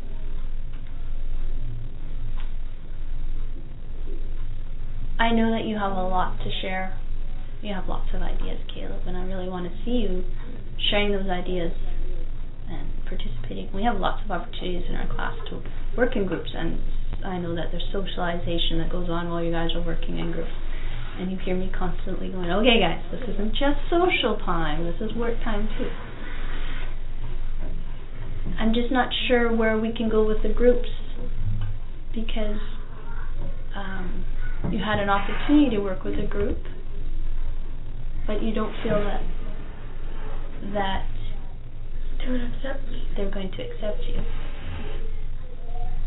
[5.20, 7.00] I know that you have a lot to share.
[7.64, 10.24] You have lots of ideas, Caleb, and I really want to see you
[10.92, 11.72] sharing those ideas
[12.70, 13.70] and participating.
[13.74, 15.64] We have lots of opportunities in our class to
[15.98, 16.80] work in groups, and
[17.26, 20.52] I know that there's socialization that goes on while you guys are working in groups.
[21.20, 25.14] And you hear me constantly going, okay, guys, this isn't just social time, this is
[25.18, 25.90] work time too.
[28.58, 30.88] I'm just not sure where we can go with the groups
[32.14, 32.60] because
[33.76, 34.26] um,
[34.72, 36.60] you had an opportunity to work with a group,
[38.26, 39.22] but you don't feel that
[40.74, 41.08] that
[42.20, 43.08] They would accept me.
[43.16, 44.24] they're going to accept you.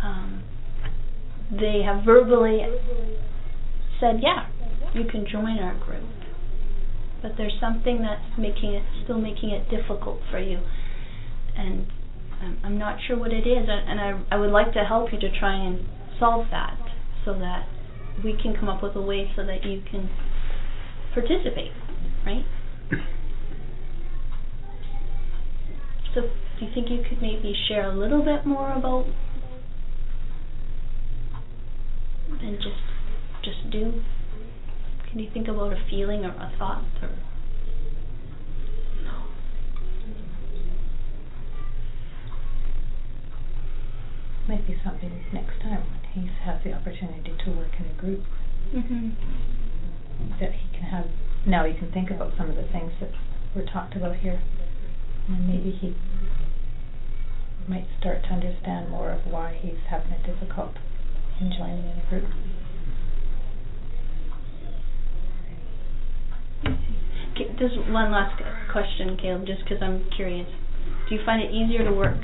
[0.02, 0.42] Um,
[1.50, 2.62] they have verbally
[4.00, 4.46] said, "Yeah,
[4.94, 6.08] you can join our group,"
[7.22, 10.60] but there's something that's making it still making it difficult for you,
[11.56, 11.86] and
[12.40, 15.12] I'm, I'm not sure what it is, and, and I I would like to help
[15.12, 15.86] you to try and
[16.18, 16.78] solve that
[17.24, 17.68] so that
[18.24, 20.10] we can come up with a way so that you can
[21.14, 21.72] participate,
[22.26, 22.44] right?
[26.14, 29.06] So, do you think you could maybe share a little bit more about
[32.40, 32.82] than just
[33.42, 34.02] just do?
[35.10, 37.10] Can you think about a feeling or a thought or
[39.04, 39.24] No.
[44.48, 48.24] Might be something next time when he has the opportunity to work in a group
[48.72, 49.12] mhm
[50.40, 51.06] that he can have.
[51.46, 53.10] Now he can think about some of the things that
[53.54, 54.40] were talked about here,
[55.28, 55.94] and maybe he
[57.68, 60.76] might start to understand more of why he's having it difficult
[61.40, 62.24] in joining in a group.
[67.58, 68.42] Just one last
[68.72, 70.48] question, Caleb, just because I'm curious.
[71.08, 72.20] Do you find it easier to work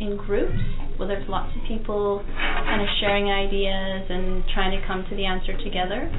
[0.00, 0.58] in groups
[0.96, 5.24] where there's lots of people kind of sharing ideas and trying to come to the
[5.24, 6.10] answer together,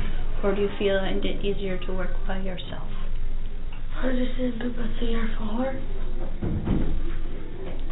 [0.43, 2.87] or do you feel it easier to work by yourself?
[4.03, 4.77] Or just in a group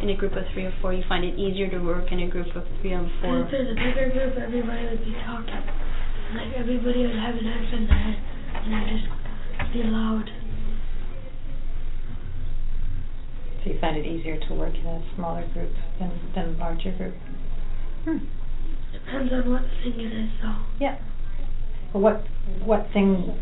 [0.02, 2.28] In a group of three or four, you find it easier to work in a
[2.28, 3.40] group of three or four.
[3.42, 5.62] If there's a bigger group, everybody would be talking.
[6.34, 8.16] Like everybody would have an answer in their head,
[8.64, 10.30] and I'd just be loud.
[13.64, 16.92] So you find it easier to work in a smaller group than than a larger
[16.92, 17.14] group?
[18.04, 18.18] Hmm.
[18.92, 20.62] Depends on what thing it is, though.
[20.78, 20.98] Yeah.
[21.92, 22.24] Well, what
[22.64, 23.34] what thing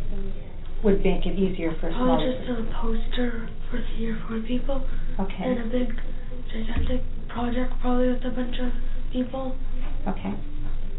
[0.83, 2.69] would make it easier for a Probably smaller just group?
[2.71, 4.87] a poster for three or four people,
[5.21, 5.42] Okay.
[5.45, 5.92] and a big,
[6.53, 8.73] gigantic project, probably with a bunch of
[9.13, 9.57] people.
[10.07, 10.35] Okay.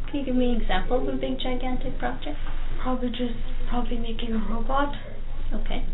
[0.10, 2.38] Can you give me an example of a big gigantic project?
[2.82, 3.36] Probably just
[3.70, 4.96] probably making a robot.
[5.54, 5.86] Okay.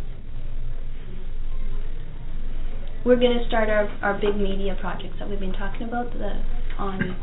[3.06, 6.40] We're going to start our, our big media projects that we've been talking about the,
[6.80, 7.18] on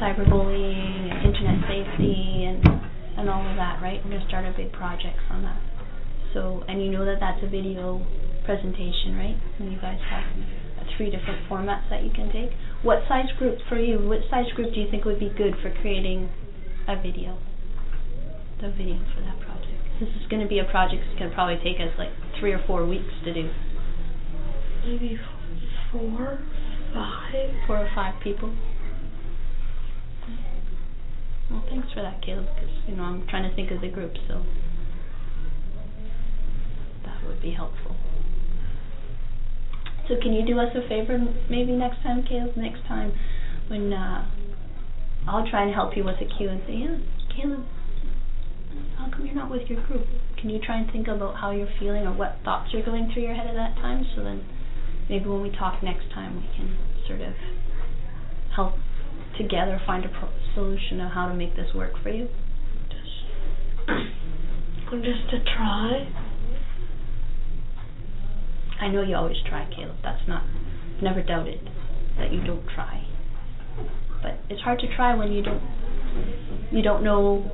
[0.00, 2.78] cyberbullying and internet safety and
[3.18, 3.98] and all of that, right?
[4.04, 5.58] We're going to start our big projects on that.
[6.32, 8.06] So, and you know that that's a video
[8.44, 9.34] presentation, right?
[9.58, 10.22] And you guys have
[10.96, 12.50] three different formats that you can take.
[12.82, 13.98] What size group for you?
[13.98, 16.30] What size group do you think would be good for creating
[16.86, 17.38] a video?
[18.60, 19.78] The video for that project.
[20.00, 22.52] This is going to be a project that's going to probably take us like three
[22.52, 23.50] or four weeks to do.
[24.86, 25.18] Maybe
[25.92, 26.38] four,
[26.94, 27.50] five.
[27.66, 28.54] Four or five people.
[31.50, 34.12] Well, thanks for that, Caleb, because you know I'm trying to think of the group,
[34.28, 34.44] so
[37.04, 37.96] that would be helpful.
[40.08, 41.18] So can you do us a favor,
[41.50, 42.56] maybe next time, Caleb?
[42.56, 43.12] Next time,
[43.68, 44.26] when uh,
[45.28, 46.96] I'll try and help you with a cue and say, yeah,
[47.36, 47.64] Caleb,
[48.96, 50.06] how come you're not with your group?
[50.40, 53.22] Can you try and think about how you're feeling or what thoughts are going through
[53.22, 54.06] your head at that time?
[54.16, 54.44] So then,
[55.10, 57.34] maybe when we talk next time, we can sort of
[58.54, 58.74] help
[59.36, 62.28] together find a pro- solution of how to make this work for you.
[64.90, 66.27] Or just to try.
[68.80, 69.96] I know you always try, Caleb.
[70.02, 70.44] That's not
[70.96, 71.70] I've never doubted
[72.18, 73.06] that you don't try.
[74.22, 75.62] But it's hard to try when you don't
[76.70, 77.50] you don't know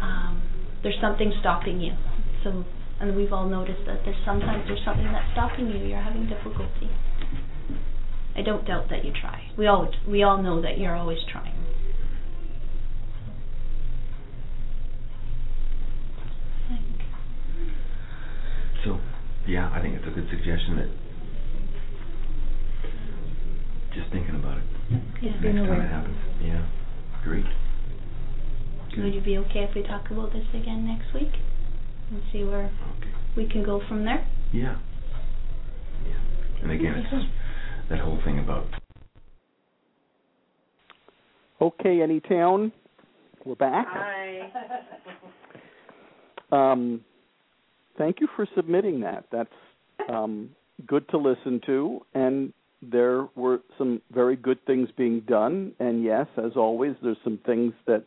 [0.00, 0.42] um,
[0.82, 1.92] there's something stopping you.
[2.42, 2.64] So
[3.00, 5.86] and we've all noticed that there's sometimes there's something that's stopping you.
[5.86, 6.90] You're having difficulty.
[8.36, 9.42] I don't doubt that you try.
[9.56, 11.54] We all we all know that you're always trying.
[18.84, 19.00] So,
[19.64, 20.88] yeah, I think it's a good suggestion that
[23.94, 24.98] just thinking about it Yeah.
[25.30, 25.82] next Being time aware.
[25.84, 26.16] it happens.
[26.42, 26.66] Yeah,
[27.22, 27.44] great.
[28.96, 31.32] Would you be okay if we talk about this again next week
[32.10, 33.10] and see where Okay.
[33.36, 34.24] we can go from there?
[34.52, 34.76] Yeah.
[36.06, 36.62] Yeah.
[36.62, 37.26] And again, it's
[37.88, 38.66] that whole thing about
[41.60, 42.72] Okay, Anytown?
[43.44, 43.86] We're back.
[43.88, 44.52] Hi.
[46.52, 47.04] Um,
[47.98, 49.26] thank you for submitting that.
[49.30, 49.48] That's
[50.08, 50.50] um,
[50.86, 52.52] good to listen to, and
[52.82, 55.72] there were some very good things being done.
[55.78, 58.04] And yes, as always, there's some things that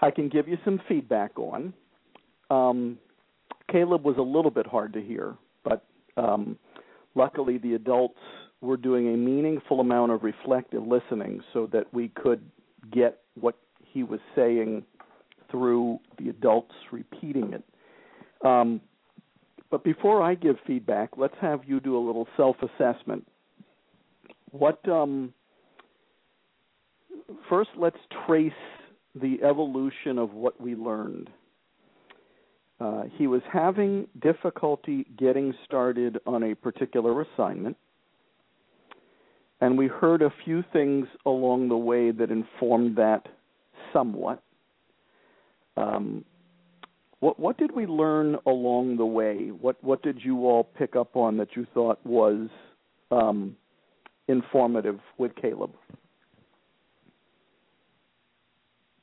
[0.00, 1.74] I can give you some feedback on.
[2.50, 2.98] Um,
[3.70, 5.84] Caleb was a little bit hard to hear, but
[6.16, 6.58] um,
[7.14, 8.18] luckily the adults
[8.60, 12.40] were doing a meaningful amount of reflective listening so that we could
[12.92, 13.56] get what
[13.92, 14.84] he was saying
[15.50, 17.62] through the adults repeating it.
[18.44, 18.80] Um,
[19.70, 23.26] but before I give feedback, let's have you do a little self-assessment.
[24.50, 25.34] What um,
[27.48, 27.70] first?
[27.76, 28.52] Let's trace
[29.14, 31.28] the evolution of what we learned.
[32.80, 37.76] Uh, he was having difficulty getting started on a particular assignment,
[39.60, 43.26] and we heard a few things along the way that informed that
[43.92, 44.42] somewhat.
[45.76, 46.24] Um,
[47.20, 49.48] what what did we learn along the way?
[49.48, 52.48] What what did you all pick up on that you thought was
[53.10, 53.56] um,
[54.28, 55.72] informative with Caleb?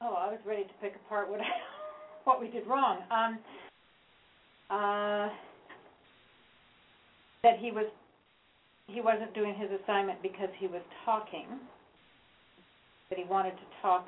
[0.02, 1.46] Oh, I was ready to pick apart what I,
[2.24, 3.00] what we did wrong.
[3.12, 3.40] Um,
[4.70, 5.30] uh,
[7.44, 7.86] that he was
[8.88, 11.46] he wasn't doing his assignment because he was talking.
[13.10, 14.08] That he wanted to talk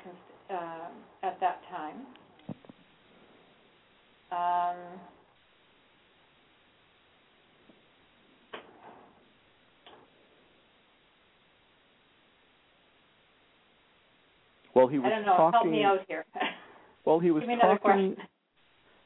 [0.50, 0.92] um
[1.22, 2.06] at that time.
[4.30, 4.76] Um,
[14.78, 15.36] Well, he was I don't know.
[15.36, 15.52] talking.
[15.60, 16.24] Help me out here.
[17.04, 17.78] Well, he was Give me talking.
[17.80, 18.16] question.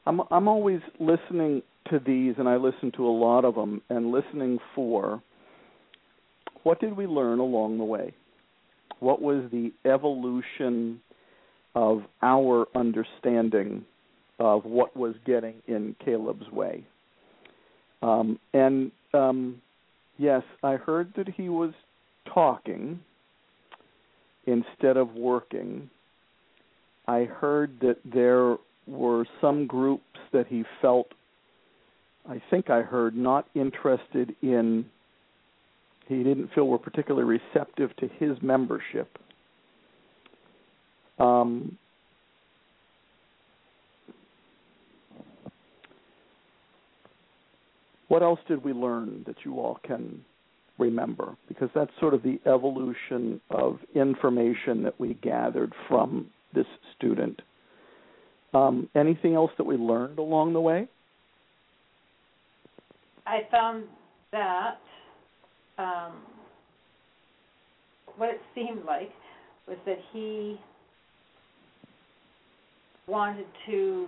[0.05, 4.11] I'm I'm always listening to these, and I listen to a lot of them, and
[4.11, 5.23] listening for
[6.63, 8.13] what did we learn along the way?
[8.99, 10.99] What was the evolution
[11.75, 13.85] of our understanding
[14.43, 16.83] of what was getting in Caleb's way?
[18.01, 19.61] Um, and um,
[20.17, 21.71] yes, I heard that he was
[22.31, 22.99] talking
[24.45, 25.89] instead of working.
[27.07, 31.07] I heard that there were some groups that he felt,
[32.27, 34.85] I think I heard, not interested in,
[36.09, 39.17] he didn't feel were particularly receptive to his membership.
[41.17, 41.77] Um,
[48.13, 50.23] what else did we learn that you all can
[50.77, 51.35] remember?
[51.47, 57.41] Because that's sort of the evolution of information that we gathered from this student.
[58.53, 60.87] Um, anything else that we learned along the way?
[63.25, 63.85] I found
[64.31, 64.77] that
[65.79, 66.21] um,
[68.17, 69.09] what it seemed like
[69.67, 70.59] was that he
[73.07, 74.05] wanted to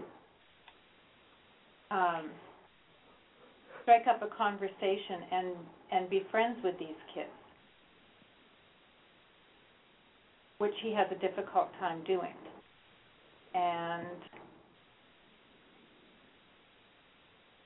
[1.89, 2.29] um,
[3.85, 5.47] strike up a conversation and
[5.91, 7.29] and be friends with these kids,
[10.57, 12.33] which he has a difficult time doing.
[13.53, 14.07] And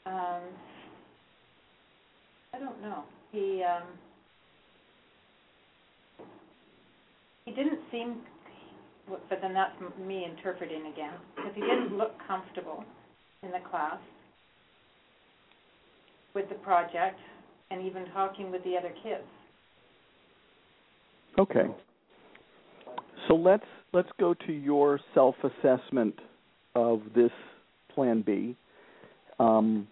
[0.06, 0.44] um,
[2.54, 3.04] I don't know.
[3.32, 3.88] He um,
[7.46, 8.18] he didn't seem,
[9.08, 9.72] but then that's
[10.06, 12.84] me interpreting again, because he didn't look comfortable
[13.42, 14.00] in the class
[16.34, 17.20] with the project
[17.72, 19.24] and even talking with the other kids.
[21.38, 21.68] Okay.
[23.28, 26.16] So let's let's go to your self-assessment
[26.76, 27.32] of this
[27.94, 28.56] Plan B.
[29.40, 29.88] Um,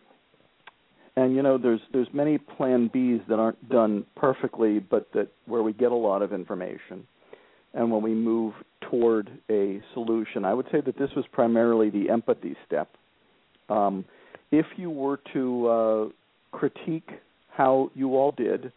[1.15, 5.63] and you know, there's there's many Plan Bs that aren't done perfectly, but that where
[5.63, 7.05] we get a lot of information,
[7.73, 8.53] and when we move
[8.89, 12.89] toward a solution, I would say that this was primarily the empathy step.
[13.69, 14.05] Um,
[14.51, 16.05] if you were to uh,
[16.51, 17.09] critique
[17.49, 18.71] how you all did,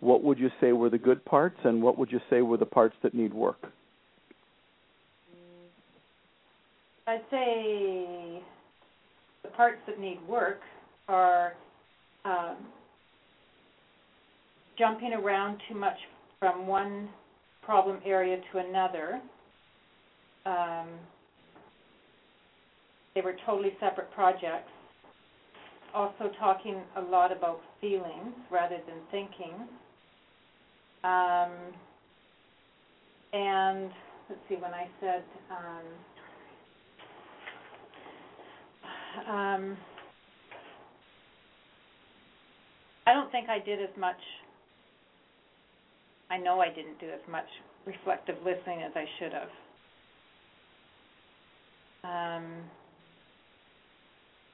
[0.00, 2.66] what would you say were the good parts, and what would you say were the
[2.66, 3.66] parts that need work?
[7.06, 8.42] I'd say
[9.42, 10.60] the parts that need work
[11.08, 11.54] are
[12.24, 12.56] um,
[14.76, 15.96] jumping around too much
[16.40, 17.08] from one
[17.62, 19.20] problem area to another.
[20.44, 20.88] Um,
[23.14, 24.70] they were totally separate projects
[25.96, 29.54] also talking a lot about feelings rather than thinking.
[31.02, 31.50] Um,
[33.32, 33.90] and
[34.28, 35.86] let's see, when I said, um,
[39.34, 39.76] um,
[43.06, 44.20] I don't think I did as much.
[46.30, 47.46] I know I didn't do as much
[47.86, 49.48] reflective listening as I should have.
[52.04, 52.44] Um,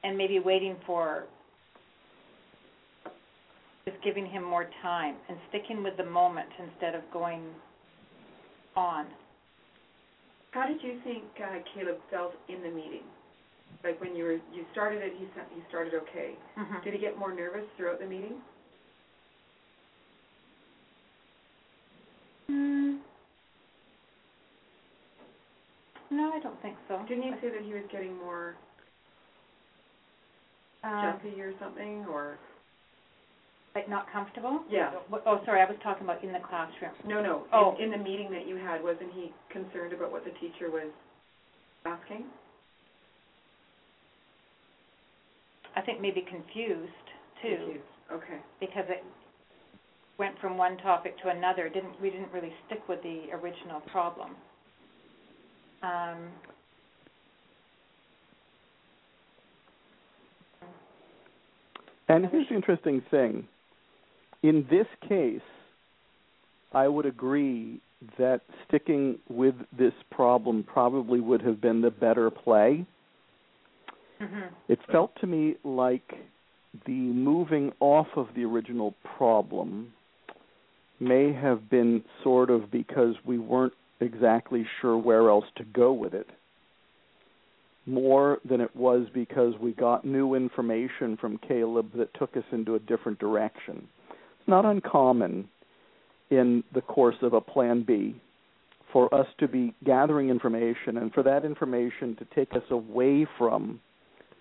[0.05, 1.25] and maybe waiting for
[3.85, 7.43] just giving him more time and sticking with the moment instead of going
[8.77, 9.07] on.
[10.53, 13.05] How did you think uh, Caleb felt in the meeting?
[13.83, 15.25] Like when you were you started it, he
[15.55, 16.35] he started okay.
[16.59, 16.85] Mm-hmm.
[16.85, 18.35] Did he get more nervous throughout the meeting?
[22.51, 22.99] Mm.
[26.11, 27.01] No, I don't think so.
[27.09, 28.55] Didn't you say that he was getting more
[30.85, 32.39] um, jumpy or something, or
[33.75, 34.61] like not comfortable?
[34.71, 34.93] yeah?
[35.27, 36.93] Oh, sorry, I was talking about in the classroom.
[37.07, 37.45] No, no.
[37.53, 37.75] Oh.
[37.79, 40.91] In, in the meeting that you had, wasn't he concerned about what the teacher was
[41.87, 42.25] asking?
[45.75, 47.09] I think maybe confused
[47.41, 47.85] too, Confused.
[48.13, 48.39] Okay.
[48.61, 49.03] because it
[50.19, 51.69] went from one topic to another.
[51.69, 54.33] Didn't we didn't really stick with the original problem.
[55.83, 56.29] Um,
[62.13, 63.49] And here's the interesting thing.
[64.43, 65.41] In this case,
[66.75, 67.81] I would agree
[68.19, 72.85] that sticking with this problem probably would have been the better play.
[74.21, 74.51] mhm.
[74.69, 76.19] It felt to me like
[76.85, 79.95] the moving off of the original problem
[81.01, 86.13] may have been sort of because we weren't exactly sure where else to go with
[86.13, 86.29] it
[87.87, 92.75] more than it was because we got new information from Caleb that took us into
[92.75, 93.89] a different direction.
[94.11, 95.49] It's not uncommon
[96.31, 98.21] in the course of a plan B
[98.93, 103.81] for us to be gathering information and for that information to take us away from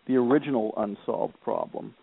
[0.07, 1.93] the original unsolved problem.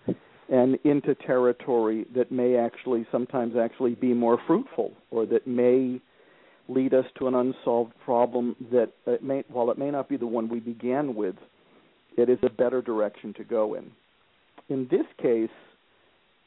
[0.51, 6.01] and into territory that may actually sometimes actually be more fruitful or that may
[6.69, 10.27] lead us to an unsolved problem that it may while it may not be the
[10.27, 11.37] one we began with
[12.17, 13.91] it is a better direction to go in
[14.69, 15.51] in this case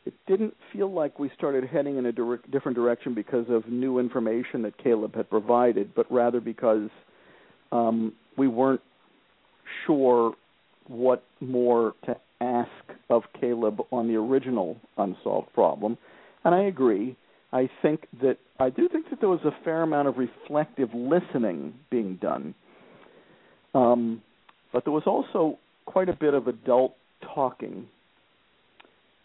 [0.05, 4.63] it didn't feel like we started heading in a different direction because of new information
[4.63, 6.89] that Caleb had provided but rather because
[7.71, 8.81] um, we weren't
[9.85, 10.33] sure
[10.87, 12.69] what more to ask
[13.09, 15.97] of Caleb on the original unsolved problem.
[16.43, 17.15] And I agree.
[17.53, 21.73] I think that I do think that there was a fair amount of reflective listening
[21.89, 22.55] being done.
[23.73, 24.21] Um,
[24.71, 26.95] but there was also quite a bit of adult
[27.33, 27.87] talking.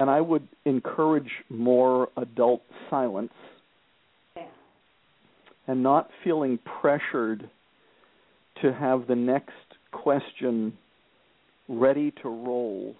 [0.01, 3.33] And I would encourage more adult silence
[5.69, 7.49] and not feeling pressured
[8.63, 9.53] to have the next
[9.93, 10.73] question
[11.69, 12.95] ready to roll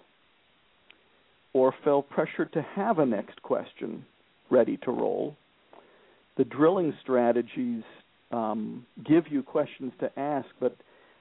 [1.53, 4.05] or feel pressured to have a next question
[4.49, 5.35] ready to roll.
[6.37, 7.83] The drilling strategies
[8.31, 10.75] um, give you questions to ask, but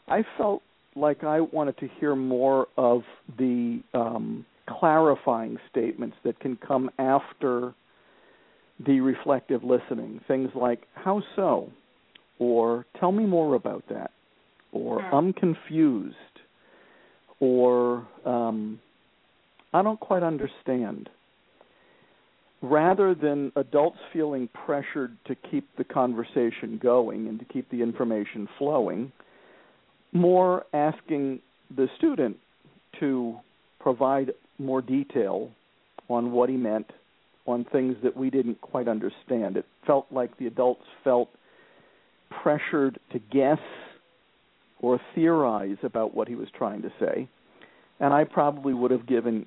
[0.08, 0.62] I felt
[0.94, 3.02] like I wanted to hear more of
[3.38, 7.74] the um, clarifying statements that can come after
[8.84, 10.20] the reflective listening.
[10.28, 11.70] Things like, how so?
[12.38, 14.10] Or tell me more about that.
[14.72, 16.16] Or I'm confused
[17.40, 18.80] or um,
[19.72, 21.08] I don't quite understand.
[22.68, 28.48] Rather than adults feeling pressured to keep the conversation going and to keep the information
[28.58, 29.12] flowing,
[30.12, 31.38] more asking
[31.76, 32.36] the student
[32.98, 33.36] to
[33.78, 35.50] provide more detail
[36.08, 36.90] on what he meant,
[37.46, 39.56] on things that we didn't quite understand.
[39.56, 41.28] It felt like the adults felt
[42.42, 43.60] pressured to guess
[44.80, 47.28] or theorize about what he was trying to say.
[48.00, 49.46] And I probably would have given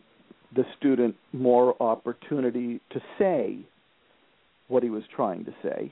[0.56, 3.60] the student more opportunity to say
[4.68, 5.91] what he was trying to say.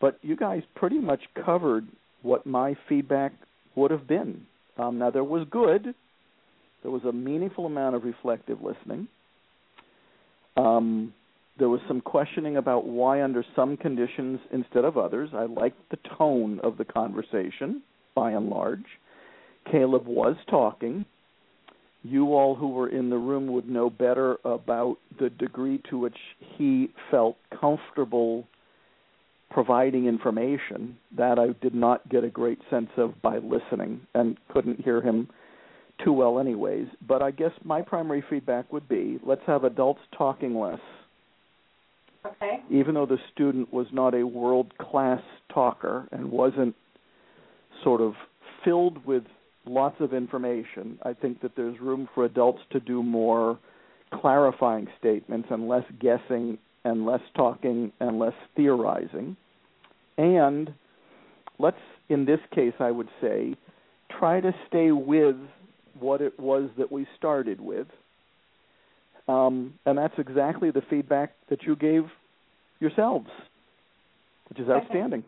[0.00, 1.86] But you guys pretty much covered
[2.22, 3.32] what my feedback
[3.74, 4.46] would have been.
[4.78, 5.94] Um, now, there was good,
[6.82, 9.08] there was a meaningful amount of reflective listening.
[10.56, 11.14] Um,
[11.58, 15.30] there was some questioning about why, under some conditions instead of others.
[15.32, 17.82] I liked the tone of the conversation
[18.14, 18.84] by and large.
[19.70, 21.04] Caleb was talking.
[22.08, 26.16] You all who were in the room would know better about the degree to which
[26.56, 28.46] he felt comfortable
[29.50, 30.96] providing information.
[31.16, 35.28] That I did not get a great sense of by listening and couldn't hear him
[36.04, 36.86] too well, anyways.
[37.06, 40.80] But I guess my primary feedback would be let's have adults talking less.
[42.24, 42.60] Okay.
[42.70, 46.74] Even though the student was not a world class talker and wasn't
[47.82, 48.14] sort of
[48.64, 49.24] filled with
[49.66, 50.98] lots of information.
[51.02, 53.58] I think that there's room for adults to do more
[54.12, 59.36] clarifying statements and less guessing and less talking and less theorizing.
[60.16, 60.72] And
[61.58, 61.76] let's,
[62.08, 63.56] in this case, I would say,
[64.18, 65.36] try to stay with
[65.98, 67.88] what it was that we started with.
[69.28, 72.04] Um, and that's exactly the feedback that you gave
[72.78, 73.28] yourselves,
[74.48, 75.24] which is outstanding.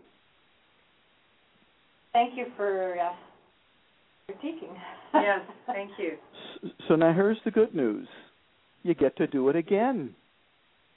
[2.12, 3.12] Thank you for uh,
[4.28, 4.76] critiquing.
[5.14, 6.18] Yes, thank you.
[6.86, 8.06] So now here's the good news.
[8.82, 10.14] You get to do it again.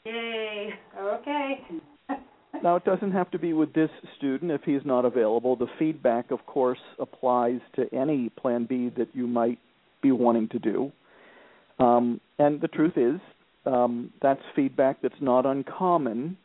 [0.05, 0.69] Yay.
[0.99, 1.59] Okay.
[2.61, 5.55] Now it doesn't have to be with this student if he's not available.
[5.55, 9.57] The feedback of course applies to any plan B that you might
[10.03, 10.91] be wanting to do.
[11.79, 13.19] Um, and the truth is,
[13.65, 16.37] um, that's feedback that's not uncommon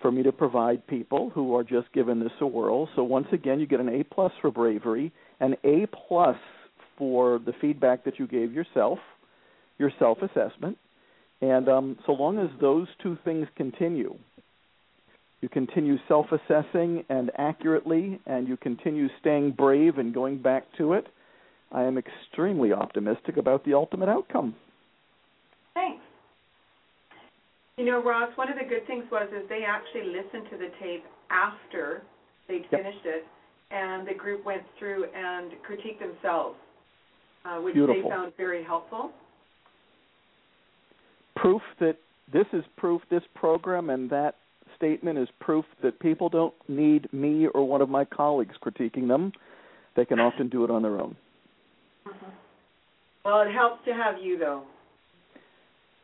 [0.00, 2.88] for me to provide people who are just given this a whirl.
[2.96, 6.36] So once again, you get an A plus for bravery, an A plus
[6.98, 8.98] for the feedback that you gave yourself,
[9.78, 10.78] your self assessment,
[11.40, 14.16] and um, so long as those two things continue,
[15.42, 20.94] you continue self assessing and accurately, and you continue staying brave and going back to
[20.94, 21.06] it.
[21.72, 24.54] I am extremely optimistic about the ultimate outcome.
[25.74, 26.02] Thanks.
[27.76, 30.70] You know, Ross, one of the good things was is they actually listened to the
[30.80, 32.02] tape after
[32.48, 32.70] they'd Yep.
[32.70, 33.26] finished it,
[33.70, 36.58] and the group went through and critiqued themselves,
[37.44, 38.02] uh, which Beautiful.
[38.02, 39.12] they found very helpful.
[41.34, 41.98] Proof that
[42.32, 44.36] this is proof, this program and that
[44.74, 49.32] statement is proof that people don't need me or one of my colleagues critiquing them.
[49.96, 51.16] They can often do it on their own.
[53.24, 54.62] Well, it helps to have you, though.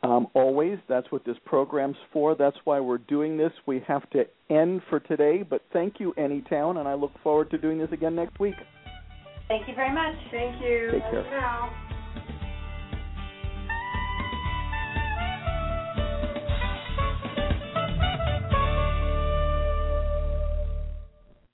[0.02, 2.34] Um, always, that's what this program's for.
[2.34, 3.52] That's why we're doing this.
[3.66, 7.58] We have to end for today, but thank you, Anytown, and I look forward to
[7.58, 8.56] doing this again next week.
[9.46, 10.16] Thank you very much.
[10.30, 10.90] Thank you.
[10.92, 11.22] Take care.
[11.30, 11.91] Now.